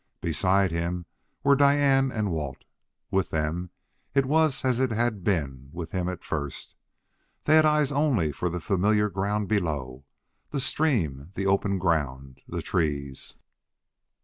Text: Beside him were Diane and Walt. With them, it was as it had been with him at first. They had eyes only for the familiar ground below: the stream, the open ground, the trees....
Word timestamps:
Beside 0.21 0.71
him 0.71 1.05
were 1.43 1.55
Diane 1.55 2.11
and 2.11 2.31
Walt. 2.31 2.63
With 3.11 3.29
them, 3.29 3.69
it 4.15 4.25
was 4.25 4.65
as 4.65 4.79
it 4.79 4.89
had 4.89 5.23
been 5.23 5.69
with 5.73 5.91
him 5.91 6.09
at 6.09 6.23
first. 6.23 6.73
They 7.43 7.55
had 7.57 7.67
eyes 7.67 7.91
only 7.91 8.31
for 8.31 8.49
the 8.49 8.59
familiar 8.59 9.11
ground 9.11 9.47
below: 9.47 10.03
the 10.49 10.59
stream, 10.59 11.29
the 11.35 11.45
open 11.45 11.77
ground, 11.77 12.41
the 12.47 12.63
trees.... 12.63 13.35